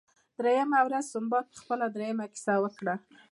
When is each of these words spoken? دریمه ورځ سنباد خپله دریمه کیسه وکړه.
دریمه 0.37 0.79
ورځ 0.87 1.05
سنباد 1.13 1.47
خپله 1.61 1.85
دریمه 1.95 2.25
کیسه 2.33 2.53
وکړه. 2.59 2.95